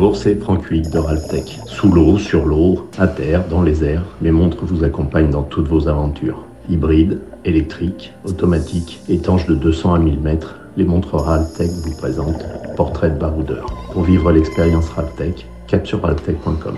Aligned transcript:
Bonjour, 0.00 0.16
c'est 0.16 0.36
Franck 0.36 0.70
Huyghe 0.70 0.90
de 0.90 0.98
Raltech. 1.00 1.58
Sous 1.66 1.90
l'eau, 1.90 2.18
sur 2.18 2.46
l'eau, 2.46 2.88
à 2.98 3.08
terre, 3.08 3.48
dans 3.48 3.62
les 3.62 3.82
airs, 3.82 4.04
mes 4.20 4.30
montres 4.30 4.64
vous 4.64 4.84
accompagnent 4.84 5.30
dans 5.30 5.42
toutes 5.42 5.66
vos 5.66 5.88
aventures. 5.88 6.44
Hybrides, 6.70 7.18
électriques, 7.44 8.12
automatiques, 8.24 9.00
étanches 9.08 9.46
de 9.46 9.56
200 9.56 9.94
à 9.94 9.98
1000 9.98 10.20
mètres, 10.20 10.54
les 10.76 10.84
montres 10.84 11.16
Raltech 11.16 11.70
vous 11.82 11.96
présentent 11.96 12.46
Portrait 12.76 13.10
de 13.10 13.18
baroudeur. 13.18 13.66
Pour 13.92 14.04
vivre 14.04 14.30
l'expérience 14.30 14.88
Raltech, 14.90 15.48
cap 15.66 15.84
sur 15.84 16.00
raltech.com. 16.00 16.76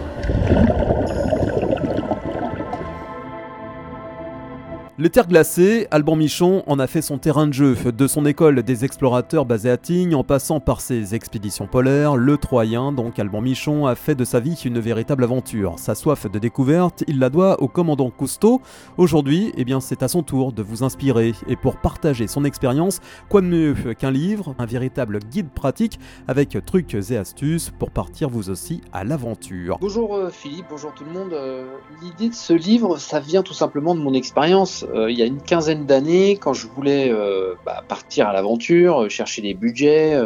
Le 5.01 5.09
terre 5.09 5.29
glacé, 5.29 5.89
Alban 5.91 6.15
Michon 6.15 6.63
en 6.67 6.79
a 6.79 6.87
fait 6.87 7.01
son 7.01 7.17
terrain 7.17 7.47
de 7.47 7.55
jeu, 7.55 7.75
de 7.75 8.07
son 8.07 8.27
école 8.27 8.63
des 8.63 8.85
explorateurs 8.85 9.47
basés 9.47 9.71
à 9.71 9.79
Tignes, 9.79 10.15
en 10.15 10.25
passant 10.25 10.61
par 10.61 10.83
ses 10.83 11.15
expéditions 11.15 11.67
polaires, 11.67 12.17
le 12.17 12.37
Troyen, 12.37 12.93
donc 12.93 13.19
Alban 13.19 13.41
Michon 13.41 13.87
a 13.87 13.95
fait 13.95 14.15
de 14.15 14.27
sa 14.27 14.41
vie 14.41 14.61
une 14.63 14.79
véritable 14.79 15.25
aventure. 15.25 15.79
Sa 15.79 15.95
soif 15.95 16.31
de 16.31 16.39
découverte, 16.39 17.03
il 17.09 17.19
la 17.19 17.31
doit 17.31 17.63
au 17.63 17.67
commandant 17.67 18.11
Cousteau. 18.11 18.61
Aujourd'hui, 18.99 19.55
eh 19.57 19.65
bien, 19.65 19.81
c'est 19.81 20.03
à 20.03 20.09
son 20.09 20.23
tour 20.23 20.53
de 20.53 20.63
vous 20.63 20.83
inspirer, 20.83 21.33
et 21.49 21.57
pour 21.57 21.79
partager 21.79 22.27
son 22.27 22.45
expérience, 22.45 23.01
quoi 23.31 23.41
de 23.41 23.47
mieux 23.47 23.75
qu'un 23.99 24.11
livre, 24.11 24.55
un 24.59 24.67
véritable 24.67 25.21
guide 25.21 25.49
pratique 25.49 25.99
avec 26.29 26.59
trucs 26.67 26.93
et 26.93 27.17
astuces 27.17 27.71
pour 27.71 27.91
partir 27.91 28.29
vous 28.29 28.51
aussi 28.51 28.83
à 28.93 29.05
l'aventure. 29.05 29.79
Bonjour 29.81 30.15
euh, 30.15 30.29
Philippe, 30.29 30.67
bonjour 30.69 30.93
tout 30.93 31.05
le 31.05 31.13
monde. 31.13 31.33
Euh, 31.33 31.65
l'idée 32.03 32.29
de 32.29 32.35
ce 32.35 32.53
livre, 32.53 32.99
ça 32.99 33.19
vient 33.19 33.43
tout 33.43 33.55
simplement 33.55 33.95
de 33.95 34.01
mon 34.01 34.13
expérience 34.13 34.85
il 34.95 35.19
y 35.19 35.23
a 35.23 35.27
une 35.27 35.41
quinzaine 35.41 35.87
d'années, 35.87 36.37
quand 36.37 36.53
je 36.53 36.67
voulais 36.67 37.11
euh, 37.11 37.55
bah, 37.65 37.83
partir 37.87 38.29
à 38.29 38.33
l'aventure, 38.33 39.03
euh, 39.03 39.09
chercher 39.09 39.43
des 39.43 39.55
budgets, 39.55 40.21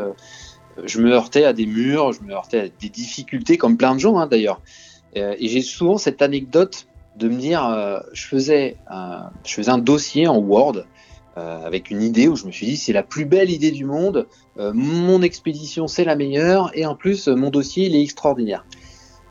je 0.84 1.00
me 1.00 1.12
heurtais 1.12 1.44
à 1.44 1.52
des 1.52 1.66
murs, 1.66 2.12
je 2.12 2.22
me 2.22 2.32
heurtais 2.32 2.60
à 2.60 2.68
des 2.68 2.88
difficultés, 2.88 3.56
comme 3.56 3.76
plein 3.76 3.94
de 3.94 4.00
gens 4.00 4.18
hein, 4.18 4.26
d'ailleurs. 4.26 4.60
et 5.14 5.48
j'ai 5.48 5.62
souvent 5.62 5.98
cette 5.98 6.20
anecdote 6.20 6.88
de 7.16 7.28
me 7.28 7.36
dire, 7.36 8.02
je 8.12 8.26
faisais 8.26 8.76
un 8.88 9.78
dossier 9.78 10.26
en 10.26 10.38
Word 10.38 10.84
avec 11.36 11.90
une 11.92 12.02
idée 12.02 12.26
où 12.26 12.34
je 12.34 12.44
me 12.46 12.50
suis 12.50 12.66
dit, 12.66 12.76
c'est 12.76 12.92
la 12.92 13.04
plus 13.04 13.24
belle 13.24 13.50
idée 13.50 13.70
du 13.70 13.84
monde, 13.84 14.26
mon 14.56 15.22
expédition 15.22 15.86
c'est 15.86 16.04
la 16.04 16.16
meilleure, 16.16 16.72
et 16.74 16.86
en 16.86 16.96
plus 16.96 17.28
mon 17.28 17.50
dossier 17.50 17.86
il 17.86 17.94
est 17.94 18.02
extraordinaire. 18.02 18.66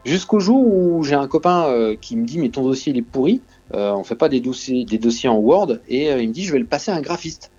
Jusqu'au 0.06 0.40
jour 0.40 0.66
où 0.66 1.04
j'ai 1.04 1.16
un 1.16 1.28
copain 1.28 1.94
qui 2.00 2.16
me 2.16 2.26
dit, 2.26 2.40
mais 2.40 2.50
ton 2.52 2.64
dossier 2.64 2.94
il 2.94 2.98
est 2.98 3.02
pourri. 3.02 3.42
Euh, 3.76 3.92
on 3.94 4.04
fait 4.04 4.16
pas 4.16 4.30
des 4.30 4.40
dossiers, 4.40 5.30
en 5.30 5.38
Word, 5.38 5.80
et 5.88 6.12
euh, 6.12 6.22
il 6.22 6.30
me 6.30 6.34
dit, 6.34 6.44
je 6.44 6.54
vais 6.54 6.60
le 6.60 6.66
passer 6.66 6.92
à 6.92 6.96
un 6.96 7.02
graphiste. 7.02 7.52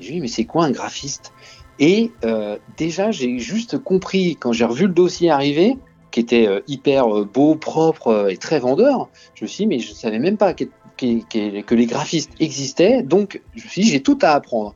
je 0.00 0.06
lui 0.06 0.14
dis, 0.14 0.20
mais 0.20 0.28
c'est 0.28 0.44
quoi 0.44 0.64
un 0.64 0.70
graphiste? 0.70 1.32
Et 1.78 2.10
euh, 2.24 2.58
déjà, 2.76 3.10
j'ai 3.10 3.38
juste 3.38 3.78
compris, 3.78 4.36
quand 4.36 4.52
j'ai 4.52 4.64
revu 4.64 4.86
le 4.86 4.92
dossier 4.92 5.30
arriver, 5.30 5.78
qui 6.10 6.18
était 6.18 6.48
hyper 6.66 7.24
beau, 7.24 7.54
propre 7.54 8.28
et 8.30 8.36
très 8.36 8.58
vendeur, 8.58 9.08
je 9.34 9.44
me 9.44 9.48
suis 9.48 9.64
dit, 9.64 9.68
mais 9.68 9.78
je 9.78 9.92
savais 9.92 10.18
même 10.18 10.36
pas 10.36 10.54
que 10.54 10.64
les 10.98 11.86
graphistes 11.86 12.32
existaient, 12.40 13.04
donc 13.04 13.40
je 13.54 13.62
me 13.62 13.68
suis 13.68 13.82
dit, 13.82 13.88
j'ai 13.90 14.02
tout 14.02 14.18
à 14.20 14.30
apprendre. 14.30 14.74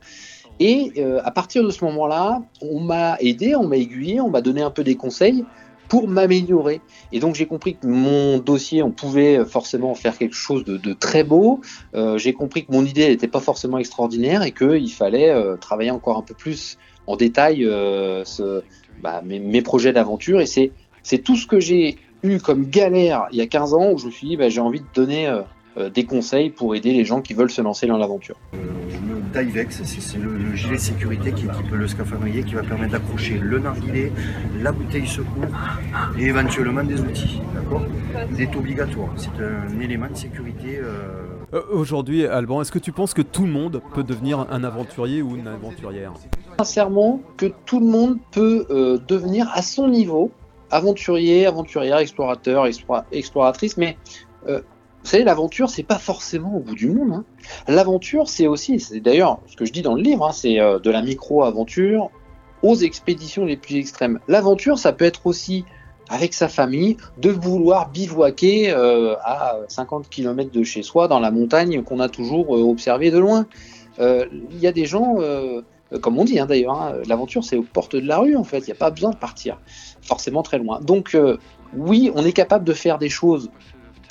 Et 0.61 0.93
à 1.25 1.31
partir 1.31 1.65
de 1.65 1.69
ce 1.71 1.83
moment-là, 1.83 2.41
on 2.61 2.79
m'a 2.79 3.17
aidé, 3.19 3.53
on 3.57 3.67
m'a 3.67 3.75
aiguillé, 3.75 4.21
on 4.21 4.29
m'a 4.29 4.41
donné 4.41 4.61
un 4.61 4.71
peu 4.71 4.85
des 4.85 4.95
conseils 4.95 5.43
pour 5.87 6.07
m'améliorer. 6.07 6.81
Et 7.11 7.19
donc 7.19 7.35
j'ai 7.35 7.45
compris 7.45 7.75
que 7.75 7.87
mon 7.87 8.39
dossier, 8.39 8.83
on 8.83 8.91
pouvait 8.91 9.43
forcément 9.45 9.93
faire 9.95 10.17
quelque 10.17 10.35
chose 10.35 10.63
de, 10.65 10.93
très 10.93 11.23
beau. 11.23 11.61
Euh, 11.93 12.17
j'ai 12.17 12.33
compris 12.33 12.65
que 12.65 12.71
mon 12.71 12.85
idée 12.85 13.07
n'était 13.07 13.27
pas 13.27 13.39
forcément 13.39 13.77
extraordinaire 13.77 14.43
et 14.43 14.51
qu'il 14.51 14.91
fallait 14.91 15.29
euh, 15.29 15.57
travailler 15.57 15.91
encore 15.91 16.17
un 16.17 16.21
peu 16.21 16.33
plus 16.33 16.77
en 17.07 17.15
détail 17.15 17.65
euh, 17.65 18.23
ce, 18.25 18.63
bah, 19.01 19.21
mes, 19.23 19.61
projets 19.61 19.93
d'aventure. 19.93 20.41
Et 20.41 20.45
c'est, 20.45 20.71
tout 21.23 21.35
ce 21.35 21.45
que 21.45 21.59
j'ai 21.59 21.97
eu 22.23 22.39
comme 22.39 22.65
galère 22.65 23.27
il 23.31 23.37
y 23.37 23.41
a 23.41 23.47
15 23.47 23.73
ans 23.73 23.91
où 23.91 23.97
je 23.97 24.07
me 24.07 24.11
suis 24.11 24.27
dit, 24.27 24.37
bah, 24.37 24.49
j'ai 24.49 24.61
envie 24.61 24.79
de 24.79 24.87
donner 24.93 25.31
des 25.93 26.05
conseils 26.05 26.49
pour 26.49 26.75
aider 26.75 26.93
les 26.93 27.05
gens 27.05 27.21
qui 27.21 27.33
veulent 27.33 27.51
se 27.51 27.61
lancer 27.61 27.87
dans 27.87 27.97
l'aventure. 27.97 28.35
Divex, 29.43 29.83
c'est 29.83 30.17
le, 30.17 30.55
gilet 30.55 30.75
de 30.75 30.79
sécurité 30.79 31.33
qui 31.33 31.45
équipe 31.45 31.69
le 31.71 31.87
scaphandrier 31.87 32.43
qui 32.43 32.53
va 32.53 32.63
permettre 32.63 32.93
d'accrocher 32.93 33.37
le 33.37 33.59
narguilé, 33.59 34.13
la 34.61 34.71
bouteille 34.71 35.07
secours 35.07 35.43
et 36.17 36.23
éventuellement 36.23 36.83
des 36.83 37.01
outils. 37.01 37.41
D'accord? 37.53 37.83
Il 38.31 38.41
est 38.41 38.55
obligatoire, 38.55 39.09
c'est 39.17 39.29
un 39.43 39.79
élément 39.81 40.07
de 40.07 40.15
sécurité. 40.15 40.77
Euh, 40.77 41.23
euh, 41.53 41.61
aujourd'hui, 41.69 42.25
Alban, 42.25 42.61
est-ce 42.61 42.71
que 42.71 42.79
tu 42.79 42.93
penses 42.93 43.13
que 43.13 43.21
tout 43.21 43.45
le 43.45 43.51
monde 43.51 43.81
peut 43.93 44.03
devenir 44.03 44.47
un 44.49 44.63
aventurier 44.63 45.21
ou 45.21 45.35
une 45.35 45.47
aventurière? 45.47 46.13
Sincèrement, 46.57 47.21
que 47.35 47.47
tout 47.65 47.81
le 47.81 47.87
monde 47.87 48.17
peut 48.31 48.65
euh, 48.69 48.97
devenir 49.05 49.49
à 49.53 49.61
son 49.61 49.89
niveau 49.89 50.31
aventurier, 50.71 51.45
aventurière, 51.45 51.97
explorateur, 51.97 52.65
exploratrice, 53.11 53.77
mais 53.77 53.97
vous 55.05 55.11
savez, 55.11 55.23
l'aventure, 55.23 55.69
c'est 55.69 55.83
pas 55.83 55.99
forcément 55.99 56.57
au 56.57 56.61
bout 56.61 56.73
du 56.73 56.89
monde. 56.89 57.13
Hein. 57.13 57.25
L'aventure, 57.67 58.27
c'est 58.27 58.47
aussi, 58.47 58.79
c'est 58.79 58.99
d'ailleurs 58.99 59.39
ce 59.45 59.55
que 59.55 59.63
je 59.63 59.71
dis 59.71 59.83
dans 59.83 59.93
le 59.93 60.01
livre, 60.01 60.25
hein, 60.25 60.31
c'est 60.31 60.59
euh, 60.59 60.79
de 60.79 60.89
la 60.89 61.03
micro-aventure 61.03 62.09
aux 62.63 62.73
expéditions 62.73 63.45
les 63.45 63.55
plus 63.55 63.75
extrêmes. 63.75 64.19
L'aventure, 64.27 64.79
ça 64.79 64.93
peut 64.93 65.05
être 65.05 65.27
aussi 65.27 65.63
avec 66.09 66.33
sa 66.33 66.47
famille, 66.47 66.97
de 67.19 67.29
vouloir 67.29 67.91
bivouaquer 67.91 68.71
euh, 68.71 69.13
à 69.23 69.57
50 69.67 70.09
km 70.09 70.51
de 70.51 70.63
chez 70.63 70.81
soi 70.81 71.07
dans 71.07 71.19
la 71.19 71.29
montagne 71.29 71.83
qu'on 71.83 71.99
a 71.99 72.09
toujours 72.09 72.55
euh, 72.55 72.63
observé 72.63 73.11
de 73.11 73.19
loin. 73.19 73.45
Il 73.99 74.59
y 74.59 74.67
a 74.67 74.71
des 74.71 74.85
gens, 74.85 75.15
comme 76.01 76.19
on 76.19 76.25
dit 76.25 76.37
hein, 76.37 76.47
d'ailleurs, 76.47 76.95
l'aventure 77.07 77.45
c'est 77.45 77.55
aux 77.55 77.63
portes 77.63 77.95
de 77.95 78.05
la 78.05 78.17
rue 78.17 78.35
en 78.35 78.43
fait, 78.43 78.59
il 78.59 78.65
n'y 78.65 78.71
a 78.73 78.75
pas 78.75 78.89
besoin 78.89 79.11
de 79.11 79.15
partir 79.15 79.57
forcément 80.01 80.43
très 80.43 80.57
loin. 80.57 80.81
Donc 80.81 81.15
oui, 81.77 82.11
on 82.13 82.25
est 82.25 82.33
capable 82.33 82.65
de 82.65 82.73
faire 82.73 82.97
des 82.97 83.07
choses 83.07 83.49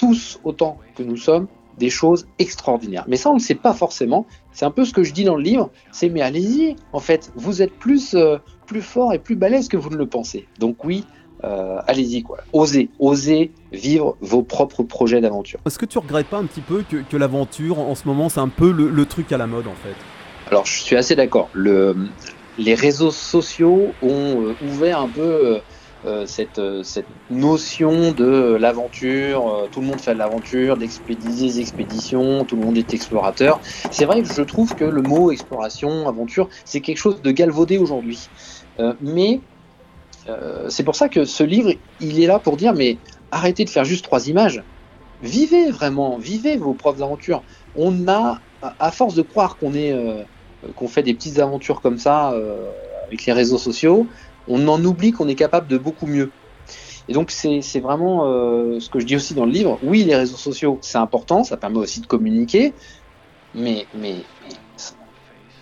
tous 0.04 0.38
autant 0.44 0.78
que 0.96 1.02
nous 1.02 1.16
sommes 1.16 1.46
des 1.78 1.88
choses 1.88 2.26
extraordinaires. 2.38 3.04
Mais 3.08 3.16
ça, 3.16 3.30
on 3.30 3.34
ne 3.34 3.38
le 3.38 3.42
sait 3.42 3.54
pas 3.54 3.72
forcément. 3.72 4.26
C'est 4.52 4.66
un 4.66 4.70
peu 4.70 4.84
ce 4.84 4.92
que 4.92 5.02
je 5.02 5.14
dis 5.14 5.24
dans 5.24 5.36
le 5.36 5.42
livre. 5.42 5.70
C'est 5.92 6.10
mais 6.10 6.20
allez-y. 6.20 6.76
En 6.92 7.00
fait, 7.00 7.32
vous 7.36 7.62
êtes 7.62 7.72
plus, 7.72 8.14
euh, 8.14 8.36
plus 8.66 8.82
fort 8.82 9.14
et 9.14 9.18
plus 9.18 9.34
balèze 9.34 9.66
que 9.66 9.78
vous 9.78 9.88
ne 9.88 9.96
le 9.96 10.06
pensez. 10.06 10.46
Donc 10.58 10.84
oui, 10.84 11.06
euh, 11.42 11.78
allez-y 11.86 12.22
quoi. 12.22 12.38
Osez, 12.52 12.90
osez 12.98 13.50
vivre 13.72 14.16
vos 14.20 14.42
propres 14.42 14.82
projets 14.82 15.22
d'aventure. 15.22 15.58
Est-ce 15.64 15.78
que 15.78 15.86
tu 15.86 15.96
regrettes 15.96 16.28
pas 16.28 16.38
un 16.38 16.44
petit 16.44 16.60
peu 16.60 16.82
que, 16.82 17.16
l'aventure, 17.16 17.78
en 17.78 17.94
ce 17.94 18.06
moment, 18.06 18.28
c'est 18.28 18.40
un 18.40 18.48
peu 18.48 18.70
le, 18.70 19.06
truc 19.06 19.32
à 19.32 19.38
la 19.38 19.46
mode 19.46 19.66
en 19.66 19.74
fait? 19.82 19.96
Alors, 20.50 20.66
je 20.66 20.82
suis 20.82 20.96
assez 20.96 21.16
d'accord. 21.16 21.48
Le, 21.54 21.96
les 22.58 22.74
réseaux 22.74 23.10
sociaux 23.10 23.88
ont 24.02 24.42
euh, 24.42 24.54
ouvert 24.68 25.00
un 25.00 25.08
peu 25.08 25.60
cette, 26.26 26.58
euh, 26.58 26.82
cette, 26.82 27.06
notion 27.30 28.12
de 28.12 28.56
l'aventure, 28.60 29.48
euh, 29.48 29.68
tout 29.70 29.80
le 29.80 29.86
monde 29.86 30.00
fait 30.00 30.12
de 30.12 30.18
l'aventure, 30.18 30.76
d'expédier 30.76 31.58
expéditions, 31.60 32.44
tout 32.44 32.56
le 32.56 32.62
monde 32.62 32.76
est 32.76 32.92
explorateur. 32.92 33.60
C'est 33.90 34.04
vrai 34.04 34.22
que 34.22 34.32
je 34.32 34.42
trouve 34.42 34.74
que 34.74 34.84
le 34.84 35.00
mot 35.00 35.32
exploration, 35.32 36.06
aventure, 36.06 36.48
c'est 36.64 36.80
quelque 36.80 36.98
chose 36.98 37.22
de 37.22 37.30
galvaudé 37.30 37.78
aujourd'hui. 37.78 38.28
mais 39.00 39.40
c'est 40.68 40.84
pour 40.84 40.96
ça 40.96 41.08
que 41.08 41.24
ce 41.24 41.44
livre, 41.44 41.72
il 42.00 42.22
est 42.22 42.26
là 42.26 42.38
pour 42.38 42.56
dire, 42.56 42.74
mais 42.74 42.98
arrêtez 43.30 43.64
de 43.64 43.70
faire 43.70 43.84
juste 43.84 44.04
trois 44.04 44.28
images. 44.28 44.62
Vivez 45.22 45.70
vraiment, 45.70 46.18
vivez 46.18 46.56
vos 46.56 46.72
propres 46.72 47.02
aventures. 47.02 47.42
On 47.76 48.08
a, 48.08 48.40
à 48.78 48.90
force 48.90 49.14
de 49.14 49.22
croire 49.22 49.56
qu'on 49.56 49.74
est, 49.74 49.94
qu'on 50.76 50.88
fait 50.88 51.02
des 51.02 51.14
petites 51.14 51.38
aventures 51.38 51.80
comme 51.80 51.98
ça 51.98 52.34
avec 53.06 53.26
les 53.26 53.32
réseaux 53.32 53.58
sociaux, 53.58 54.06
on 54.48 54.66
en 54.68 54.84
oublie 54.84 55.12
qu'on 55.12 55.28
est 55.28 55.34
capable 55.34 55.68
de 55.68 55.78
beaucoup 55.78 56.06
mieux. 56.06 56.30
Et 57.08 57.12
donc 57.12 57.30
c'est 57.30 57.80
vraiment 57.80 58.26
euh, 58.26 58.80
ce 58.80 58.88
que 58.88 58.98
je 58.98 59.04
dis 59.04 59.16
aussi 59.16 59.34
dans 59.34 59.44
le 59.44 59.52
livre. 59.52 59.78
Oui, 59.82 60.04
les 60.04 60.16
réseaux 60.16 60.36
sociaux, 60.36 60.78
c'est 60.80 60.98
important, 60.98 61.44
ça 61.44 61.56
permet 61.56 61.78
aussi 61.78 62.00
de 62.00 62.06
communiquer, 62.06 62.72
mais, 63.54 63.86
mais, 63.98 64.14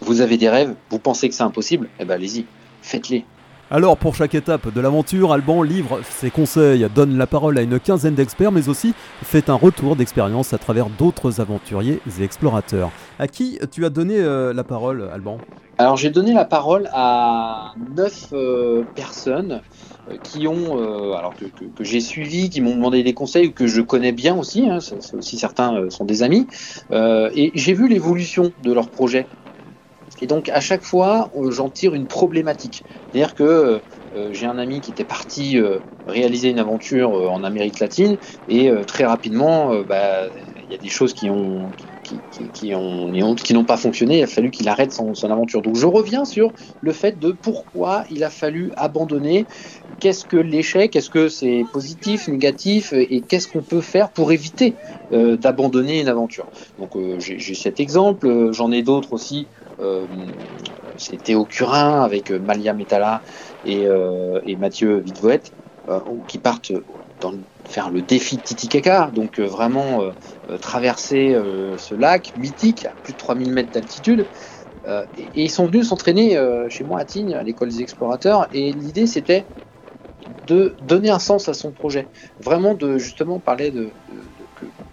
vous 0.00 0.20
avez 0.20 0.36
des 0.36 0.48
rêves, 0.48 0.74
vous 0.90 0.98
pensez 0.98 1.28
que 1.28 1.34
c'est 1.34 1.42
impossible, 1.42 1.88
eh 1.98 2.04
ben 2.04 2.14
allez-y, 2.14 2.44
faites-les. 2.82 3.24
Alors 3.74 3.96
pour 3.96 4.14
chaque 4.14 4.34
étape 4.34 4.70
de 4.70 4.80
l'aventure, 4.82 5.32
Alban 5.32 5.62
livre 5.62 6.00
ses 6.04 6.30
conseils, 6.30 6.86
donne 6.94 7.16
la 7.16 7.26
parole 7.26 7.56
à 7.56 7.62
une 7.62 7.80
quinzaine 7.80 8.14
d'experts, 8.14 8.52
mais 8.52 8.68
aussi 8.68 8.92
fait 9.22 9.48
un 9.48 9.54
retour 9.54 9.96
d'expérience 9.96 10.52
à 10.52 10.58
travers 10.58 10.90
d'autres 10.90 11.40
aventuriers 11.40 11.98
et 12.20 12.22
explorateurs. 12.22 12.90
À 13.18 13.28
qui 13.28 13.58
tu 13.70 13.86
as 13.86 13.88
donné 13.88 14.18
euh, 14.18 14.52
la 14.52 14.62
parole, 14.62 15.08
Alban? 15.10 15.38
Alors 15.78 15.96
j'ai 15.96 16.10
donné 16.10 16.34
la 16.34 16.44
parole 16.44 16.90
à 16.92 17.72
neuf 17.96 18.28
euh, 18.34 18.84
personnes 18.94 19.62
euh, 20.10 20.18
qui 20.22 20.46
ont, 20.46 20.76
que, 21.74 21.82
j'ai 21.82 22.00
suivi, 22.00 22.50
qui 22.50 22.60
m'ont 22.60 22.74
demandé 22.74 23.02
des 23.02 23.14
conseils 23.14 23.46
ou 23.46 23.52
que 23.52 23.66
je 23.66 23.80
connais 23.80 24.12
bien 24.12 24.36
aussi, 24.36 24.68
hein, 24.68 24.80
aussi 25.14 25.38
certains 25.38 25.88
sont 25.88 26.04
des 26.04 26.22
amis, 26.22 26.46
et 26.92 27.52
j'ai 27.54 27.72
vu 27.72 27.88
l'évolution 27.88 28.52
de 28.62 28.70
leur 28.70 28.90
projet. 28.90 29.26
Et 30.22 30.28
donc 30.28 30.48
à 30.50 30.60
chaque 30.60 30.84
fois, 30.84 31.32
euh, 31.34 31.50
j'en 31.50 31.68
tire 31.68 31.94
une 31.94 32.06
problématique. 32.06 32.84
C'est-à-dire 33.10 33.34
que 33.34 33.42
euh, 33.42 33.80
euh, 34.14 34.32
j'ai 34.32 34.46
un 34.46 34.56
ami 34.56 34.80
qui 34.80 34.92
était 34.92 35.04
parti 35.04 35.58
réaliser 36.06 36.50
une 36.50 36.60
aventure 36.60 37.12
en 37.12 37.42
Amérique 37.42 37.80
latine 37.80 38.18
et 38.46 38.70
très 38.86 39.04
rapidement, 39.04 39.82
bah, 39.84 40.28
il 40.64 40.70
y 40.70 40.74
a 40.74 40.78
des 40.78 40.88
choses 40.88 41.14
qui 41.14 41.30
ont, 41.30 41.72
qui, 42.02 42.74
ont, 42.74 43.34
qui 43.34 43.54
n'ont 43.54 43.64
pas 43.64 43.76
fonctionné, 43.76 44.18
il 44.18 44.22
a 44.22 44.26
fallu 44.26 44.50
qu'il 44.50 44.68
arrête 44.68 44.92
son, 44.92 45.12
aventure. 45.24 45.62
Donc 45.62 45.76
je 45.76 45.86
reviens 45.86 46.24
sur 46.24 46.52
le 46.80 46.92
fait 46.92 47.18
de 47.18 47.32
pourquoi 47.32 48.04
il 48.10 48.24
a 48.24 48.30
fallu 48.30 48.72
abandonner, 48.76 49.46
qu'est-ce 50.00 50.24
que 50.24 50.36
l'échec, 50.36 50.96
est-ce 50.96 51.10
que 51.10 51.28
c'est 51.28 51.62
positif, 51.72 52.28
négatif, 52.28 52.92
et 52.92 53.22
qu'est-ce 53.22 53.48
qu'on 53.48 53.62
peut 53.62 53.80
faire 53.80 54.12
pour 54.12 54.32
éviter 54.32 54.76
euh, 55.12 55.36
d'abandonner 55.36 56.00
une 56.00 56.08
aventure? 56.08 56.50
Donc 56.78 56.96
euh, 56.96 57.18
j'ai 57.18 57.54
cet 57.54 57.80
exemple, 57.80 58.26
euh, 58.26 58.52
j'en 58.52 58.72
ai 58.72 58.82
d'autres 58.82 59.12
aussi. 59.12 59.48
C'était 60.96 61.34
au 61.34 61.44
Curin 61.44 62.02
avec 62.02 62.30
Malia 62.30 62.74
Metala 62.74 63.22
et, 63.64 63.86
et 64.44 64.56
Mathieu 64.56 64.98
Vitvoet 64.98 65.42
qui 66.28 66.38
partent 66.38 66.72
dans, 67.20 67.34
faire 67.66 67.90
le 67.90 68.02
défi 68.02 68.38
de 68.38 68.42
Titicaca, 68.42 69.10
donc 69.12 69.40
vraiment 69.40 70.02
traverser 70.60 71.34
ce 71.78 71.94
lac 71.94 72.32
mythique 72.36 72.84
à 72.84 72.94
plus 73.02 73.14
de 73.14 73.18
3000 73.18 73.52
mètres 73.52 73.70
d'altitude. 73.70 74.28
et, 74.86 75.42
ils 75.42 75.50
sont 75.50 75.66
venus 75.66 75.88
s'entraîner 75.88 76.38
chez 76.68 76.84
moi 76.84 77.00
à 77.00 77.04
Tignes, 77.04 77.34
à 77.34 77.42
l'école 77.42 77.70
des 77.70 77.80
explorateurs, 77.82 78.48
et 78.52 78.72
l'idée 78.72 79.06
c'était 79.06 79.46
de 80.26 80.76
donner 80.80 81.10
un 81.10 81.18
sens 81.18 81.48
à 81.48 81.54
son 81.54 81.72
projet. 81.72 82.08
Vraiment 82.38 82.74
de 82.74 82.98
justement 82.98 83.40
parler 83.40 83.70
de, 83.70 83.92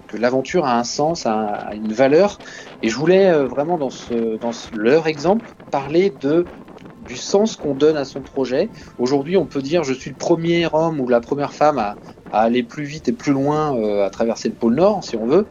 que 0.09 0.17
l'aventure 0.17 0.65
a 0.65 0.77
un 0.77 0.83
sens, 0.83 1.25
a, 1.25 1.73
une 1.73 1.93
valeur. 1.93 2.39
Et 2.81 2.89
je 2.89 2.95
voulais 2.97 3.29
euh, 3.29 3.47
vraiment 3.47 3.77
dans, 3.77 3.91
ce, 3.91 4.37
dans 4.37 4.51
leur 4.73 5.07
exemple 5.07 5.53
parler 5.71 6.09
de 6.09 6.51
du 6.97 7.17
sens 7.17 7.55
qu'on 7.55 7.75
donne 7.75 7.97
à 7.97 8.05
son 8.05 8.23
projet. 8.23 8.71
Aujourd'hui, 8.97 9.37
on 9.37 9.45
peut 9.45 9.61
dire 9.61 9.83
je 9.83 9.93
suis 9.93 10.09
le 10.09 10.15
premier 10.17 10.67
homme 10.73 10.99
ou 10.99 11.07
la 11.07 11.21
première 11.21 11.53
femme 11.53 11.77
à, 11.79 11.99
aller 12.31 12.63
plus 12.63 12.83
vite 12.83 13.07
et 13.07 13.13
plus 13.13 13.31
loin 13.33 13.75
euh, 13.77 14.05
à 14.05 14.09
traverser 14.09 14.49
le 14.49 14.55
pôle 14.55 14.75
Nord, 14.75 15.03
si 15.03 15.15
on 15.15 15.25
veut. 15.25 15.49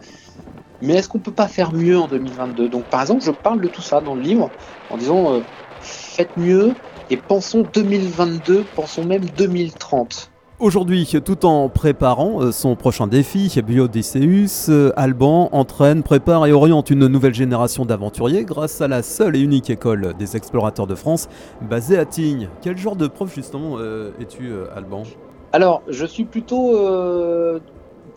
Mais 0.81 0.95
est-ce 0.95 1.09
qu'on 1.09 1.21
peut 1.21 1.35
pas 1.35 1.49
faire 1.49 1.73
mieux 1.73 1.99
en 1.99 2.07
2022 2.07 2.69
Donc, 2.69 2.89
par 2.89 3.01
exemple, 3.01 3.25
je 3.25 3.31
parle 3.33 3.61
de 3.61 3.69
tout 3.69 3.83
ça 3.83 4.01
dans 4.01 4.15
le 4.15 4.23
livre 4.23 4.55
en 4.89 4.97
disant 4.97 5.35
euh, 5.35 5.41
faites 5.81 6.37
mieux 6.37 6.81
et 7.09 7.17
pensons 7.17 7.63
2022, 7.63 8.65
pensons 8.65 9.05
même 9.05 9.29
2030. 9.29 10.33
Aujourd'hui, 10.61 11.07
tout 11.25 11.47
en 11.47 11.69
préparant 11.69 12.43
euh, 12.43 12.51
son 12.51 12.75
prochain 12.75 13.07
défi, 13.07 13.49
Biodysseus, 13.65 14.69
euh, 14.71 14.91
Alban 14.97 15.49
entraîne, 15.53 16.03
prépare 16.03 16.47
et 16.47 16.53
oriente 16.53 16.91
une 16.91 17.07
nouvelle 17.07 17.33
génération 17.33 17.85
d'aventuriers 17.85 18.43
grâce 18.43 18.81
à 18.81 18.89
la 18.89 19.05
seule 19.05 19.37
et 19.37 19.41
unique 19.41 19.71
école 19.71 20.15
des 20.19 20.37
explorateurs 20.37 20.89
de 20.89 20.97
France 20.97 21.29
basée 21.61 21.97
à 21.97 22.05
Tignes. 22.05 22.49
Quel 22.61 22.77
genre 22.77 22.97
de 22.97 23.07
prof 23.07 23.33
justement 23.33 23.77
euh, 23.79 24.11
es-tu, 24.21 24.51
Alban? 24.75 25.05
Alors, 25.53 25.83
je 25.87 26.05
suis 26.05 26.25
plutôt 26.25 26.77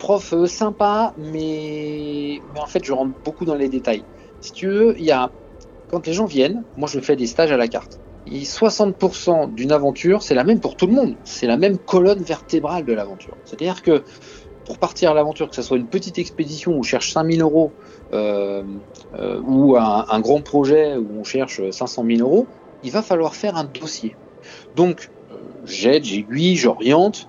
prof 0.00 0.34
sympa, 0.46 1.14
mais... 1.18 2.40
mais 2.54 2.60
en 2.60 2.66
fait, 2.66 2.84
je 2.84 2.92
rentre 2.92 3.12
beaucoup 3.24 3.44
dans 3.44 3.54
les 3.54 3.68
détails. 3.68 4.02
Si 4.40 4.50
tu 4.50 4.66
veux, 4.66 4.98
il 4.98 5.04
y 5.04 5.12
a... 5.12 5.30
quand 5.92 6.04
les 6.08 6.12
gens 6.12 6.26
viennent, 6.26 6.64
moi 6.76 6.88
je 6.92 6.98
fais 6.98 7.14
des 7.14 7.28
stages 7.28 7.52
à 7.52 7.56
la 7.56 7.68
carte. 7.68 8.00
60% 8.30 9.54
d'une 9.54 9.72
aventure, 9.72 10.22
c'est 10.22 10.34
la 10.34 10.44
même 10.44 10.60
pour 10.60 10.76
tout 10.76 10.86
le 10.86 10.92
monde. 10.92 11.14
C'est 11.24 11.46
la 11.46 11.56
même 11.56 11.78
colonne 11.78 12.22
vertébrale 12.22 12.84
de 12.84 12.92
l'aventure. 12.92 13.36
C'est-à-dire 13.44 13.82
que 13.82 14.02
pour 14.64 14.78
partir 14.78 15.10
à 15.10 15.14
l'aventure, 15.14 15.48
que 15.48 15.56
ce 15.56 15.62
soit 15.62 15.76
une 15.76 15.86
petite 15.86 16.18
expédition 16.18 16.72
où 16.72 16.78
on 16.78 16.82
cherche 16.82 17.12
5000 17.12 17.42
euros 17.42 17.72
euh, 18.12 18.62
euh, 19.18 19.40
ou 19.42 19.76
un, 19.76 20.20
grand 20.20 20.40
projet 20.40 20.96
où 20.96 21.08
on 21.18 21.24
cherche 21.24 21.60
500 21.70 22.04
000 22.06 22.20
euros, 22.20 22.46
il 22.84 22.90
va 22.90 23.02
falloir 23.02 23.34
faire 23.34 23.56
un 23.56 23.64
dossier. 23.64 24.16
Donc, 24.76 25.10
euh, 25.30 25.36
j'aide, 25.64 26.04
j'aiguille, 26.04 26.56
j'oriente 26.56 27.28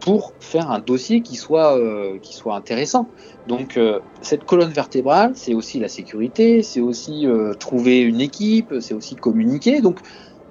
pour 0.00 0.32
faire 0.40 0.70
un 0.70 0.78
dossier 0.78 1.20
qui 1.20 1.36
soit, 1.36 1.78
qui 2.22 2.34
soit 2.34 2.56
intéressant. 2.56 3.06
Donc, 3.46 3.78
cette 4.22 4.44
colonne 4.44 4.70
vertébrale, 4.70 5.32
c'est 5.34 5.54
aussi 5.54 5.78
la 5.78 5.88
sécurité, 5.88 6.62
c'est 6.62 6.80
aussi 6.80 7.26
trouver 7.58 8.00
une 8.00 8.20
équipe, 8.20 8.74
c'est 8.80 8.94
aussi 8.94 9.14
communiquer. 9.14 9.80
Donc, 9.80 10.00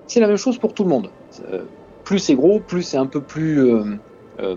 c'est 0.09 0.19
la 0.19 0.27
même 0.27 0.37
chose 0.37 0.57
pour 0.57 0.73
tout 0.73 0.83
le 0.83 0.89
monde. 0.89 1.09
Euh, 1.53 1.63
plus 2.03 2.19
c'est 2.19 2.35
gros, 2.35 2.59
plus 2.59 2.83
c'est 2.83 2.97
un 2.97 3.05
peu 3.05 3.21
plus. 3.21 3.59
Euh, 3.59 3.83
euh, 4.39 4.55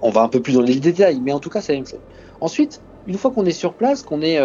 on, 0.00 0.10
va 0.10 0.22
un 0.22 0.28
peu 0.28 0.40
plus 0.40 0.54
dans 0.54 0.60
les 0.60 0.76
détails, 0.76 1.20
mais 1.20 1.32
en 1.32 1.40
tout 1.40 1.50
cas, 1.50 1.60
c'est 1.60 1.72
la 1.72 1.78
même 1.78 1.86
chose. 1.86 2.00
Ensuite, 2.40 2.80
une 3.08 3.18
fois 3.18 3.32
qu'on 3.32 3.44
est 3.44 3.50
sur 3.50 3.74
place, 3.74 4.02
qu'on 4.02 4.22
est. 4.22 4.38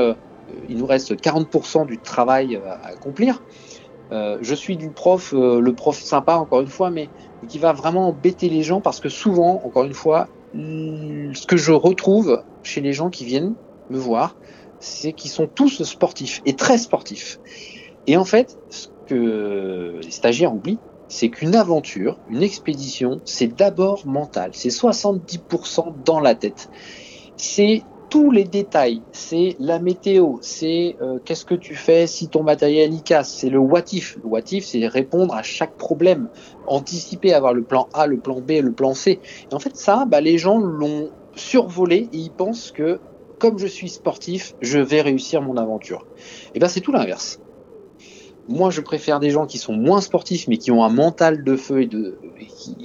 il 0.67 0.77
nous 0.77 0.87
reste 0.87 1.13
40% 1.13 1.85
du 1.85 1.99
travail 1.99 2.55
à, 2.55 2.87
accomplir. 2.87 3.43
Je 4.11 4.55
suis 4.55 4.77
du 4.77 4.89
prof, 4.89 5.33
le 5.33 5.71
prof 5.71 5.99
sympa, 5.99 6.35
encore 6.35 6.61
une 6.61 6.67
fois, 6.67 6.89
mais 6.89 7.09
qui 7.47 7.59
va 7.59 7.73
vraiment 7.73 8.07
embêter 8.07 8.49
les 8.49 8.63
gens 8.63 8.81
parce 8.81 8.99
que 8.99 9.09
souvent, 9.09 9.61
encore 9.65 9.83
une 9.83 9.93
fois, 9.93 10.27
ce 10.53 11.45
que 11.45 11.57
je 11.57 11.71
retrouve 11.71 12.43
chez 12.63 12.81
les 12.81 12.93
gens 12.93 13.09
qui 13.09 13.25
viennent 13.25 13.53
me 13.89 13.97
voir, 13.97 14.35
c'est 14.79 15.13
qu'ils 15.13 15.31
sont 15.31 15.47
tous 15.47 15.83
sportifs 15.83 16.41
et 16.45 16.55
très 16.55 16.77
sportifs. 16.77 17.39
Et 18.05 18.17
en 18.17 18.25
fait, 18.25 18.57
ce 18.69 18.87
que 19.07 19.99
les 20.01 20.11
stagiaires 20.11 20.53
oublient, 20.53 20.79
c'est 21.09 21.29
qu'une 21.29 21.55
aventure, 21.55 22.17
une 22.29 22.43
expédition, 22.43 23.21
c'est 23.25 23.47
d'abord 23.47 24.05
mental. 24.05 24.51
C'est 24.53 24.69
70% 24.69 26.03
dans 26.03 26.19
la 26.19 26.35
tête. 26.35 26.69
C'est 27.37 27.83
tous 28.09 28.31
les 28.31 28.43
détails. 28.43 29.01
C'est 29.11 29.55
la 29.59 29.79
météo. 29.79 30.37
C'est 30.41 30.95
euh, 31.01 31.19
qu'est-ce 31.23 31.45
que 31.45 31.55
tu 31.55 31.75
fais 31.75 32.07
si 32.07 32.27
ton 32.27 32.43
matériel 32.43 32.93
y 32.93 33.01
casse? 33.01 33.33
C'est 33.33 33.49
le 33.49 33.59
what 33.59 33.83
if. 33.91 34.17
Le 34.23 34.29
what 34.29 34.41
if, 34.51 34.65
c'est 34.65 34.87
répondre 34.87 35.33
à 35.33 35.43
chaque 35.43 35.75
problème, 35.75 36.29
anticiper, 36.67 37.33
avoir 37.33 37.53
le 37.53 37.63
plan 37.63 37.87
A, 37.93 38.07
le 38.07 38.17
plan 38.17 38.39
B, 38.39 38.51
le 38.61 38.71
plan 38.71 38.93
C. 38.93 39.19
Et 39.51 39.53
en 39.53 39.59
fait, 39.59 39.75
ça, 39.75 40.05
bah, 40.05 40.21
les 40.21 40.37
gens 40.37 40.59
l'ont 40.59 41.09
survolé 41.35 42.09
et 42.13 42.17
ils 42.17 42.31
pensent 42.31 42.71
que 42.71 42.99
comme 43.39 43.59
je 43.59 43.67
suis 43.67 43.89
sportif, 43.89 44.55
je 44.61 44.79
vais 44.79 45.01
réussir 45.01 45.41
mon 45.41 45.57
aventure. 45.57 46.07
Et 46.55 46.59
ben 46.59 46.67
c'est 46.67 46.81
tout 46.81 46.91
l'inverse 46.91 47.39
moi, 48.47 48.69
je 48.69 48.81
préfère 48.81 49.19
des 49.19 49.29
gens 49.29 49.45
qui 49.45 49.57
sont 49.57 49.73
moins 49.73 50.01
sportifs, 50.01 50.47
mais 50.47 50.57
qui 50.57 50.71
ont 50.71 50.83
un 50.83 50.89
mental 50.89 51.43
de 51.43 51.55
feu 51.55 51.81
et, 51.81 51.85
de, 51.85 52.17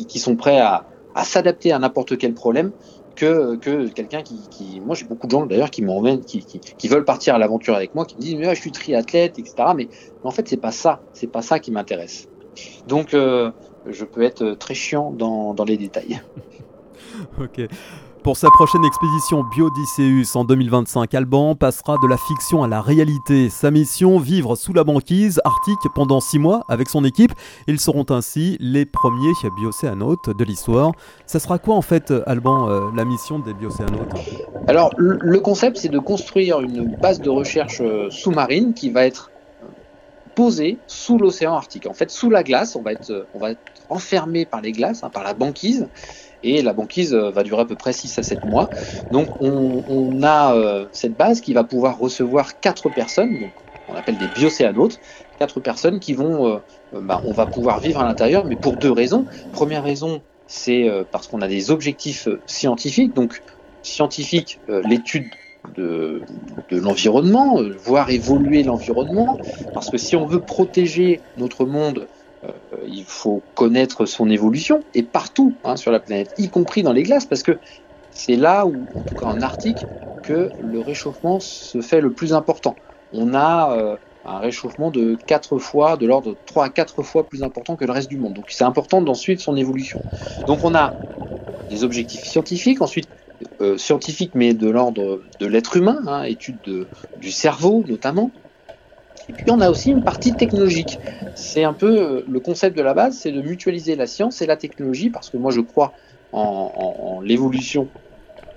qui, 0.08 0.18
sont 0.18 0.36
prêts 0.36 0.58
à, 0.58 0.86
s'adapter 1.24 1.72
à 1.72 1.78
n'importe 1.78 2.18
quel 2.18 2.34
problème, 2.34 2.72
que, 3.16 3.56
que 3.56 3.88
quelqu'un 3.88 4.22
qui, 4.22 4.80
Moi, 4.84 4.94
j'ai 4.94 5.04
beaucoup 5.04 5.26
de 5.26 5.32
gens 5.32 5.46
d'ailleurs 5.46 5.70
qui 5.70 5.82
m'emmènent, 5.82 6.20
qui, 6.20 6.44
qui, 6.44 6.88
veulent 6.88 7.04
partir 7.04 7.34
à 7.34 7.38
l'aventure 7.38 7.74
avec 7.74 7.94
moi, 7.94 8.04
qui 8.04 8.16
me 8.16 8.20
disent 8.20 8.34
mais 8.36 8.54
je 8.54 8.60
suis 8.60 8.72
triathlète, 8.72 9.38
etc. 9.38 9.54
Mais, 9.76 9.88
en 10.24 10.30
fait, 10.30 10.48
c'est 10.48 10.56
pas 10.56 10.72
ça. 10.72 11.00
C'est 11.12 11.26
pas 11.26 11.42
ça 11.42 11.58
qui 11.58 11.70
m'intéresse. 11.70 12.28
Donc, 12.86 13.14
euh, 13.14 13.50
je 13.88 14.04
peux 14.04 14.22
être 14.22 14.52
très 14.52 14.74
chiant 14.74 15.10
dans, 15.10 15.54
dans 15.54 15.64
les 15.64 15.76
détails. 15.76 16.20
ok. 17.40 17.68
Pour 18.22 18.36
sa 18.36 18.50
prochaine 18.50 18.84
expédition 18.84 19.42
Biodysseus 19.42 20.36
en 20.36 20.44
2025, 20.44 21.12
Alban 21.12 21.56
passera 21.56 21.96
de 22.00 22.06
la 22.06 22.16
fiction 22.16 22.62
à 22.62 22.68
la 22.68 22.80
réalité. 22.80 23.50
Sa 23.50 23.72
mission, 23.72 24.20
vivre 24.20 24.54
sous 24.54 24.72
la 24.72 24.84
banquise 24.84 25.40
arctique 25.44 25.92
pendant 25.92 26.20
six 26.20 26.38
mois 26.38 26.64
avec 26.68 26.88
son 26.88 27.04
équipe. 27.04 27.32
Ils 27.66 27.80
seront 27.80 28.06
ainsi 28.10 28.56
les 28.60 28.86
premiers 28.86 29.32
biocéanotes 29.56 30.30
de 30.30 30.44
l'histoire. 30.44 30.92
Ça 31.26 31.40
sera 31.40 31.58
quoi 31.58 31.74
en 31.74 31.82
fait, 31.82 32.14
Alban, 32.26 32.68
euh, 32.68 32.90
la 32.94 33.04
mission 33.04 33.40
des 33.40 33.54
biocéanotes? 33.54 34.14
Alors, 34.68 34.90
le 34.96 35.40
concept, 35.40 35.78
c'est 35.78 35.88
de 35.88 35.98
construire 35.98 36.60
une 36.60 36.96
base 37.02 37.20
de 37.20 37.28
recherche 37.28 37.80
euh, 37.80 38.08
sous-marine 38.10 38.72
qui 38.72 38.90
va 38.90 39.04
être 39.04 39.31
posée 40.34 40.78
sous 40.86 41.18
l'océan 41.18 41.54
Arctique. 41.54 41.86
En 41.86 41.94
fait, 41.94 42.10
sous 42.10 42.30
la 42.30 42.42
glace, 42.42 42.76
on 42.76 42.82
va 42.82 42.92
être, 42.92 43.26
on 43.34 43.38
va 43.38 43.52
être 43.52 43.60
enfermé 43.88 44.44
par 44.44 44.60
les 44.60 44.72
glaces, 44.72 45.04
hein, 45.04 45.10
par 45.10 45.22
la 45.22 45.34
banquise 45.34 45.88
et 46.42 46.62
la 46.62 46.72
banquise 46.72 47.14
euh, 47.14 47.30
va 47.30 47.42
durer 47.42 47.62
à 47.62 47.64
peu 47.64 47.76
près 47.76 47.92
6 47.92 48.18
à 48.18 48.22
7 48.22 48.44
mois. 48.44 48.70
Donc 49.10 49.28
on, 49.40 50.22
a 50.22 50.54
euh, 50.54 50.86
cette 50.92 51.16
base 51.16 51.40
qui 51.40 51.52
va 51.52 51.64
pouvoir 51.64 51.98
recevoir 51.98 52.60
4 52.60 52.90
personnes, 52.90 53.40
donc 53.40 53.50
on 53.88 53.94
appelle 53.94 54.16
des 54.18 54.28
biocéanotes, 54.28 55.00
4 55.38 55.60
personnes 55.60 56.00
qui 56.00 56.14
vont, 56.14 56.46
euh, 56.46 57.00
bah, 57.00 57.22
on 57.24 57.32
va 57.32 57.46
pouvoir 57.46 57.80
vivre 57.80 58.00
à 58.00 58.04
l'intérieur, 58.04 58.44
mais 58.44 58.56
pour 58.56 58.76
deux 58.76 58.92
raisons. 58.92 59.26
Première 59.52 59.82
raison, 59.82 60.20
c'est 60.46 60.90
parce 61.10 61.28
qu'on 61.28 61.40
a 61.40 61.48
des 61.48 61.70
objectifs 61.70 62.28
scientifiques, 62.46 63.14
donc 63.14 63.42
scientifique, 63.82 64.60
l'étude 64.68 65.24
de, 65.64 66.22
de 66.68 66.78
l'environnement, 66.78 67.60
voir 67.84 68.10
évoluer 68.10 68.62
l'environnement, 68.62 69.40
parce 69.72 69.90
que 69.90 69.98
si 69.98 70.16
on 70.16 70.26
veut 70.26 70.44
protéger 70.44 71.20
notre 71.36 71.64
monde 71.66 72.08
euh, 72.44 72.50
il 72.86 73.04
faut 73.04 73.42
connaître 73.54 74.04
son 74.06 74.28
évolution 74.28 74.84
et 74.94 75.02
partout 75.04 75.60
hein, 75.64 75.76
sur 75.76 75.92
la 75.92 76.00
planète, 76.00 76.32
y 76.38 76.50
compris 76.50 76.82
dans 76.82 76.92
les 76.92 77.02
glaces, 77.04 77.26
parce 77.26 77.42
que 77.42 77.60
c'est 78.10 78.36
là 78.36 78.66
où, 78.66 78.88
en 78.94 79.02
tout 79.02 79.14
cas 79.14 79.26
en 79.26 79.40
Arctique, 79.40 79.88
que 80.22 80.50
le 80.58 80.80
réchauffement 80.80 81.40
se 81.40 81.80
fait 81.80 82.00
le 82.00 82.14
plus 82.14 82.32
important. 82.32 82.76
On 83.12 83.34
a 83.34 83.76
euh, 83.76 83.96
un 84.24 84.38
réchauffement 84.38 84.90
de 84.90 85.16
4 85.26 85.58
fois, 85.58 85.96
de 85.96 86.06
l'ordre 86.06 86.30
de 86.30 86.38
3 86.46 86.66
à 86.66 86.70
4 86.70 87.02
fois 87.02 87.28
plus 87.28 87.42
important 87.42 87.76
que 87.76 87.84
le 87.84 87.92
reste 87.92 88.08
du 88.08 88.18
monde. 88.18 88.34
Donc 88.34 88.46
c'est 88.50 88.64
important 88.64 89.02
d'en 89.02 89.14
suivre 89.14 89.40
son 89.40 89.56
évolution. 89.56 90.00
Donc 90.46 90.64
on 90.64 90.74
a 90.74 90.96
des 91.68 91.84
objectifs 91.84 92.24
scientifiques, 92.24 92.82
ensuite 92.82 93.08
euh, 93.60 93.78
scientifiques 93.78 94.34
mais 94.34 94.54
de 94.54 94.68
l'ordre 94.68 95.22
de 95.38 95.46
l'être 95.46 95.76
humain, 95.76 96.00
hein, 96.06 96.22
études 96.24 96.60
de, 96.64 96.88
du 97.16 97.30
cerveau 97.30 97.84
notamment, 97.86 98.32
et 99.28 99.32
puis 99.32 99.50
on 99.50 99.60
a 99.60 99.70
aussi 99.70 99.90
une 99.90 100.02
partie 100.02 100.34
technologique. 100.34 100.98
C'est 101.34 101.64
un 101.64 101.72
peu 101.72 101.98
euh, 101.98 102.24
le 102.28 102.40
concept 102.40 102.76
de 102.76 102.82
la 102.82 102.94
base, 102.94 103.18
c'est 103.18 103.32
de 103.32 103.40
mutualiser 103.40 103.96
la 103.96 104.06
science 104.06 104.42
et 104.42 104.46
la 104.46 104.56
technologie, 104.56 105.10
parce 105.10 105.30
que 105.30 105.36
moi 105.36 105.50
je 105.50 105.60
crois 105.60 105.94
en, 106.32 107.20
l'évolution 107.22 107.88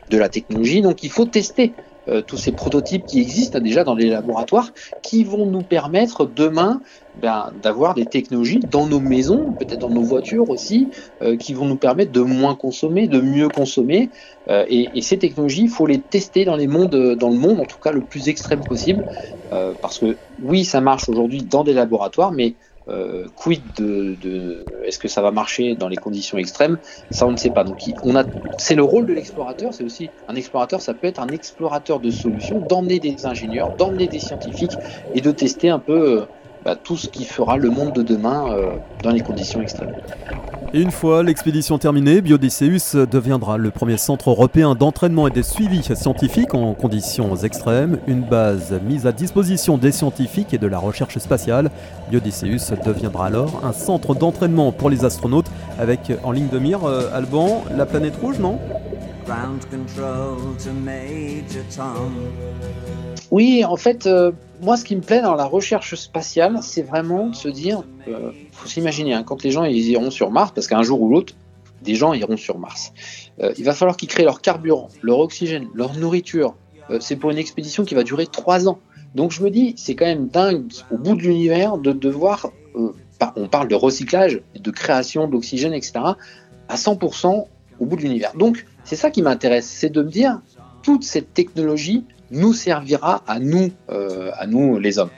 de 0.09 0.17
la 0.17 0.29
technologie. 0.29 0.81
Donc 0.81 1.03
il 1.03 1.11
faut 1.11 1.25
tester 1.25 1.73
euh, 2.07 2.21
tous 2.21 2.37
ces 2.37 2.51
prototypes 2.51 3.05
qui 3.05 3.19
existent 3.19 3.59
déjà 3.59 3.83
dans 3.83 3.95
les 3.95 4.09
laboratoires, 4.09 4.71
qui 5.01 5.23
vont 5.23 5.45
nous 5.45 5.63
permettre 5.63 6.25
demain 6.25 6.81
ben, 7.15 7.51
d'avoir 7.55 7.95
des 7.95 8.05
technologies 8.05 8.59
dans 8.59 8.85
nos 8.85 8.99
maisons, 8.99 9.53
peut-être 9.53 9.79
dans 9.79 9.89
nos 9.89 10.03
voitures 10.03 10.49
aussi, 10.49 10.91
euh, 11.23 11.35
qui 11.35 11.53
vont 11.53 11.65
nous 11.65 11.77
permettre 11.77 12.11
de 12.11 12.21
moins 12.21 12.55
consommer, 12.55 13.07
de 13.07 13.21
mieux 13.21 13.49
consommer. 13.49 14.11
Euh, 14.49 14.65
et, 14.67 15.01
ces 15.01 15.17
technologies, 15.17 15.63
il 15.63 15.69
faut 15.69 15.87
les 15.87 16.01
tester 16.01 16.45
dans 16.45 16.57
le 16.57 16.67
monde, 16.67 17.59
en 17.59 17.65
tout 17.65 17.79
cas 17.79 17.91
le 17.91 18.05
plus 18.05 18.29
extrême 18.29 18.63
possible, 18.63 19.05
parce 19.81 19.99
que 19.99 20.17
oui, 20.41 20.65
ça 20.65 20.81
marche 20.81 21.07
aujourd'hui 21.07 21.43
dans 21.43 21.63
des 21.63 21.73
laboratoires, 21.73 22.31
mais 22.31 22.55
euh, 22.87 23.27
quid 23.35 23.61
de, 23.77 24.15
de 24.21 24.67
est-ce 24.83 24.99
que 24.99 25.07
ça 25.07 25.21
va 25.21 25.31
marcher 25.31 25.75
dans 25.75 25.87
les 25.87 25.95
conditions 25.97 26.37
extrêmes? 26.37 26.77
Ça, 27.11 27.25
on 27.27 27.31
ne 27.31 27.37
sait 27.37 27.49
pas. 27.51 27.63
Donc, 27.63 27.79
on 28.03 28.15
a, 28.15 28.25
c'est 28.57 28.75
le 28.75 28.83
rôle 28.83 29.05
de 29.05 29.13
l'explorateur. 29.13 29.73
C'est 29.73 29.83
aussi 29.83 30.09
un 30.27 30.35
explorateur. 30.35 30.81
Ça 30.81 30.93
peut 30.93 31.07
être 31.07 31.19
un 31.19 31.29
explorateur 31.29 31.99
de 31.99 32.11
solutions, 32.11 32.59
d'emmener 32.59 32.99
des 32.99 33.25
ingénieurs, 33.25 33.75
d'emmener 33.75 34.07
des 34.07 34.19
scientifiques 34.19 34.77
et 35.13 35.21
de 35.21 35.31
tester 35.31 35.69
un 35.69 35.79
peu 35.79 36.21
euh, 36.21 36.25
bah, 36.61 36.75
tout 36.75 36.97
ce 36.97 37.09
qui 37.09 37.25
fera 37.25 37.57
le 37.57 37.69
monde 37.69 37.93
de 37.93 38.03
demain 38.03 38.51
euh, 38.53 38.79
dans 39.01 39.11
les 39.11 39.21
conditions 39.21 39.61
extrêmes. 39.61 39.93
Une 40.75 40.91
fois 40.91 41.23
l'expédition 41.23 41.77
terminée, 41.77 42.19
Biodicéus 42.19 42.97
deviendra 42.97 43.55
le 43.55 43.71
premier 43.71 43.95
centre 43.95 44.29
européen 44.29 44.75
d'entraînement 44.75 45.25
et 45.25 45.31
de 45.31 45.41
suivi 45.41 45.81
scientifique 45.81 46.53
en 46.53 46.73
conditions 46.73 47.33
extrêmes, 47.33 47.97
une 48.07 48.19
base 48.19 48.77
mise 48.85 49.07
à 49.07 49.13
disposition 49.13 49.77
des 49.77 49.93
scientifiques 49.93 50.53
et 50.53 50.57
de 50.57 50.67
la 50.67 50.77
recherche 50.77 51.17
spatiale. 51.17 51.71
Biodicéus 52.09 52.73
deviendra 52.85 53.27
alors 53.27 53.61
un 53.63 53.71
centre 53.71 54.15
d'entraînement 54.15 54.73
pour 54.73 54.89
les 54.89 55.05
astronautes 55.05 55.49
avec 55.79 56.11
en 56.25 56.33
ligne 56.33 56.49
de 56.49 56.59
mire, 56.59 56.83
euh, 56.83 57.09
Alban, 57.13 57.63
la 57.73 57.85
planète 57.85 58.17
rouge, 58.17 58.39
non? 58.39 58.59
Oui, 63.31 63.63
en 63.65 63.77
fait, 63.77 64.07
euh, 64.07 64.31
moi, 64.61 64.77
ce 64.77 64.85
qui 64.85 64.95
me 64.95 65.01
plaît 65.01 65.21
dans 65.21 65.35
la 65.35 65.45
recherche 65.45 65.95
spatiale, 65.95 66.59
c'est 66.61 66.81
vraiment 66.81 67.27
de 67.27 67.35
se 67.35 67.49
dire, 67.49 67.83
euh, 68.07 68.31
faut 68.51 68.67
s'imaginer, 68.67 69.13
hein, 69.13 69.23
quand 69.23 69.43
les 69.43 69.51
gens 69.51 69.63
ils 69.63 69.89
iront 69.89 70.11
sur 70.11 70.31
Mars, 70.31 70.51
parce 70.53 70.67
qu'un 70.67 70.83
jour 70.83 71.01
ou 71.01 71.09
l'autre, 71.09 71.33
des 71.81 71.95
gens 71.95 72.13
iront 72.13 72.37
sur 72.37 72.57
Mars, 72.57 72.93
euh, 73.41 73.53
il 73.57 73.65
va 73.65 73.73
falloir 73.73 73.97
qu'ils 73.97 74.09
créent 74.09 74.23
leur 74.23 74.41
carburant, 74.41 74.89
leur 75.01 75.19
oxygène, 75.19 75.67
leur 75.73 75.95
nourriture. 75.95 76.55
Euh, 76.89 76.99
c'est 77.01 77.15
pour 77.15 77.31
une 77.31 77.37
expédition 77.37 77.83
qui 77.83 77.95
va 77.95 78.03
durer 78.03 78.27
trois 78.27 78.67
ans. 78.67 78.79
Donc 79.13 79.31
je 79.31 79.43
me 79.43 79.49
dis, 79.49 79.73
c'est 79.77 79.95
quand 79.95 80.05
même 80.05 80.27
dingue 80.27 80.65
au 80.91 80.97
bout 80.97 81.15
de 81.15 81.21
l'univers 81.21 81.77
de 81.77 81.91
devoir, 81.91 82.51
on 82.73 83.47
parle 83.47 83.69
de 83.69 83.75
recyclage, 83.75 84.41
de 84.59 84.71
création 84.71 85.27
d'oxygène, 85.27 85.73
etc., 85.73 85.93
à 86.67 86.75
100% 86.75 87.45
au 87.79 87.85
bout 87.85 87.95
de 87.95 88.01
l'univers. 88.01 88.33
Donc 88.35 88.65
c'est 88.83 88.97
ça 88.97 89.11
qui 89.11 89.21
m'intéresse, 89.21 89.67
c'est 89.67 89.89
de 89.89 90.01
me 90.01 90.09
dire, 90.09 90.41
toute 90.83 91.03
cette 91.03 91.33
technologie, 91.33 92.03
nous 92.31 92.53
servira 92.53 93.23
à 93.27 93.39
nous, 93.39 93.71
euh, 93.89 94.31
à 94.37 94.47
nous 94.47 94.79
les 94.79 94.97
hommes. 94.97 95.09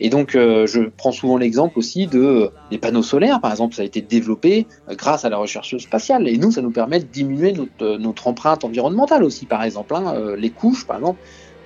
Et 0.00 0.10
donc, 0.10 0.34
euh, 0.34 0.66
je 0.66 0.82
prends 0.96 1.12
souvent 1.12 1.36
l'exemple 1.36 1.78
aussi 1.78 2.06
de 2.06 2.20
euh, 2.20 2.48
des 2.70 2.78
panneaux 2.78 3.02
solaires, 3.02 3.40
par 3.40 3.50
exemple, 3.50 3.74
ça 3.74 3.82
a 3.82 3.84
été 3.84 4.00
développé 4.00 4.66
grâce 4.90 5.24
à 5.24 5.28
la 5.28 5.36
recherche 5.36 5.76
spatiale, 5.78 6.28
et 6.28 6.36
nous, 6.38 6.52
ça 6.52 6.62
nous 6.62 6.70
permet 6.70 7.00
de 7.00 7.06
diminuer 7.06 7.52
notre, 7.52 8.26
empreinte 8.26 8.64
environnementale 8.64 9.22
aussi, 9.22 9.46
par 9.46 9.62
exemple. 9.62 9.94
Hein. 9.94 10.34
les 10.36 10.50
couches, 10.50 10.86
par 10.86 10.96
exemple, 10.96 11.20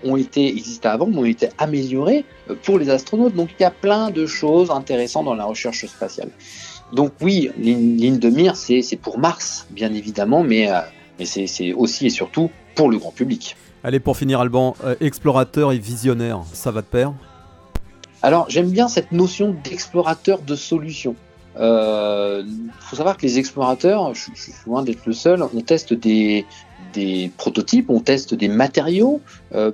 ont 0.04 0.16
été 0.16 0.48
existaient 0.48 0.88
avant, 0.88 1.06
mais 1.06 1.18
ont 1.18 1.24
été 1.24 1.48
améliorées 1.58 2.24
pour 2.64 2.78
les 2.78 2.90
astronautes. 2.90 3.34
Donc, 3.34 3.50
il 3.58 3.62
y 3.62 3.66
a 3.66 3.70
plein 3.70 4.10
de 4.10 4.26
choses 4.26 4.70
intéressantes 4.70 5.24
dans 5.24 5.34
la 5.34 5.44
recherche 5.44 5.86
spatiale. 5.86 6.30
Donc, 6.92 7.12
oui, 7.20 7.50
ligne 7.58 8.18
de 8.18 8.28
mire, 8.28 8.56
c'est 8.56 8.98
pour 9.00 9.18
Mars, 9.18 9.66
bien 9.70 9.92
évidemment, 9.94 10.42
mais, 10.44 10.68
mais 11.18 11.26
c'est 11.26 11.72
aussi 11.72 12.06
et 12.06 12.10
surtout 12.10 12.50
pour 12.74 12.90
le 12.90 12.98
grand 12.98 13.12
public. 13.12 13.56
Allez, 13.84 14.00
pour 14.00 14.16
finir, 14.16 14.40
Alban, 14.40 14.76
euh, 14.84 14.94
explorateur 15.00 15.72
et 15.72 15.78
visionnaire, 15.78 16.42
ça 16.52 16.70
va 16.70 16.82
de 16.82 16.86
pair 16.86 17.12
Alors, 18.22 18.46
j'aime 18.48 18.70
bien 18.70 18.88
cette 18.88 19.12
notion 19.12 19.56
d'explorateur 19.64 20.40
de 20.40 20.54
solutions. 20.54 21.16
Il 21.54 21.60
euh, 21.60 22.44
faut 22.80 22.96
savoir 22.96 23.16
que 23.16 23.22
les 23.22 23.38
explorateurs, 23.38 24.14
je, 24.14 24.30
suis 24.34 24.52
loin 24.66 24.82
d'être 24.82 25.04
le 25.04 25.12
seul, 25.12 25.42
on 25.42 25.60
teste 25.60 25.92
des, 25.92 26.46
des 26.94 27.30
prototypes, 27.36 27.90
on 27.90 28.00
teste 28.00 28.34
des 28.34 28.48
matériaux. 28.48 29.20
Euh, 29.54 29.72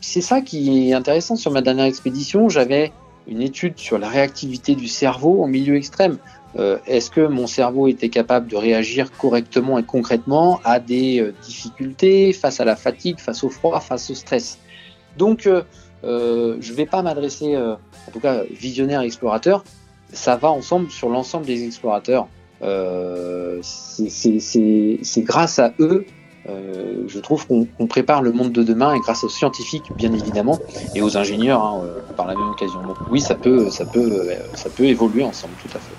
c'est 0.00 0.20
ça 0.20 0.40
qui 0.40 0.90
est 0.90 0.94
intéressant 0.94 1.36
sur 1.36 1.52
ma 1.52 1.62
dernière 1.62 1.84
expédition. 1.84 2.48
J'avais 2.48 2.92
une 3.28 3.42
étude 3.42 3.78
sur 3.78 3.98
la 3.98 4.08
réactivité 4.08 4.74
du 4.74 4.88
cerveau 4.88 5.42
en 5.42 5.46
milieu 5.46 5.76
extrême. 5.76 6.18
Euh, 6.58 6.78
est-ce 6.86 7.10
que 7.10 7.20
mon 7.20 7.46
cerveau 7.46 7.86
était 7.86 8.08
capable 8.08 8.48
de 8.48 8.56
réagir 8.56 9.12
correctement 9.12 9.78
et 9.78 9.82
concrètement 9.82 10.60
à 10.64 10.80
des 10.80 11.20
euh, 11.20 11.34
difficultés 11.42 12.32
face 12.32 12.60
à 12.60 12.64
la 12.64 12.76
fatigue, 12.76 13.18
face 13.18 13.44
au 13.44 13.50
froid, 13.50 13.78
face 13.80 14.10
au 14.10 14.14
stress? 14.14 14.58
Donc, 15.18 15.46
euh, 15.46 15.62
je 16.02 16.70
ne 16.72 16.76
vais 16.76 16.86
pas 16.86 17.02
m'adresser, 17.02 17.56
en 17.56 18.10
tout 18.12 18.20
cas 18.20 18.42
visionnaire 18.50 19.02
et 19.02 19.06
explorateur, 19.06 19.64
ça 20.12 20.36
va 20.36 20.50
ensemble 20.50 20.90
sur 20.90 21.08
l'ensemble 21.08 21.46
des 21.46 21.64
explorateurs. 21.64 22.28
c'est 23.62 25.22
grâce 25.22 25.58
à 25.58 25.72
eux 25.80 26.06
je 26.48 27.18
trouve 27.18 27.44
qu'on 27.48 27.86
prépare 27.88 28.22
le 28.22 28.30
monde 28.30 28.52
de 28.52 28.62
demain 28.62 28.94
et 28.94 29.00
grâce 29.00 29.24
aux 29.24 29.28
scientifiques 29.28 29.90
bien 29.96 30.12
évidemment 30.12 30.60
et 30.94 31.02
aux 31.02 31.16
ingénieurs 31.16 31.60
hein, 31.64 31.82
par 32.16 32.28
la 32.28 32.34
même 32.34 32.50
occasion. 32.50 32.82
Donc 32.82 32.98
oui, 33.10 33.20
ça 33.20 33.34
peut, 33.34 33.68
ça 33.70 33.84
peut 33.84 34.84
évoluer 34.84 35.24
ensemble 35.24 35.54
tout 35.60 35.76
à 35.76 35.80
fait. 35.80 35.95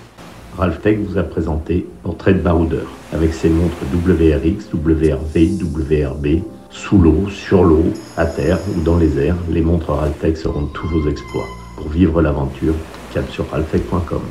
Ralph 0.57 0.81
Tech 0.81 0.97
vous 0.97 1.19
a 1.19 1.23
présenté 1.23 1.85
Portrait 2.01 2.33
de 2.33 2.39
baroudeur 2.39 2.87
avec 3.13 3.31
ses 3.31 3.49
montres 3.49 3.77
WRX, 3.93 4.73
WRV, 4.73 5.61
WRB, 5.61 6.41
sous 6.71 6.97
l'eau, 6.97 7.29
sur 7.29 7.63
l'eau, 7.63 7.85
à 8.17 8.25
terre 8.25 8.57
ou 8.75 8.81
dans 8.81 8.97
les 8.97 9.19
airs. 9.19 9.37
Les 9.51 9.61
montres 9.61 9.91
Ralph 9.91 10.35
seront 10.35 10.65
tous 10.65 10.87
vos 10.87 11.07
exploits. 11.07 11.47
Pour 11.75 11.89
vivre 11.89 12.23
l'aventure, 12.23 12.73
cap 13.13 13.29
sur 13.29 13.47
ralphtech.com. 13.51 14.21